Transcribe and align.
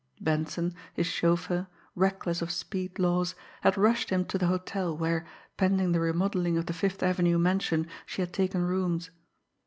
Benson, 0.19 0.73
his 0.95 1.05
chauffeur, 1.05 1.67
reckless 1.93 2.41
of 2.41 2.49
speed 2.49 2.97
laws, 2.97 3.35
had 3.61 3.77
rushed 3.77 4.09
him 4.09 4.25
to 4.25 4.39
the 4.39 4.47
hotel 4.47 4.97
where, 4.97 5.27
pending 5.57 5.91
the 5.91 5.99
remodelling 5.99 6.57
of 6.57 6.65
the 6.65 6.73
Fifth 6.73 7.03
Avenue 7.03 7.37
mansion, 7.37 7.85
she 8.07 8.23
had 8.23 8.33
taken 8.33 8.63
rooms. 8.63 9.11